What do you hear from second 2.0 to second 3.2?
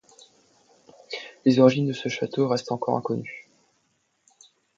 château restent encore